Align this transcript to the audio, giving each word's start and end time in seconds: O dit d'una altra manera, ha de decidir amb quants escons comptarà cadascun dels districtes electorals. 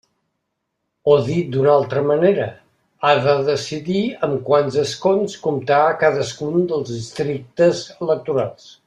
O 1.15 1.17
dit 1.27 1.51
d'una 1.55 1.69
altra 1.73 2.01
manera, 2.11 2.47
ha 3.03 3.11
de 3.27 3.35
decidir 3.51 4.01
amb 4.29 4.41
quants 4.49 4.79
escons 4.87 5.37
comptarà 5.47 5.95
cadascun 6.05 6.67
dels 6.73 6.95
districtes 6.97 7.85
electorals. 8.07 8.73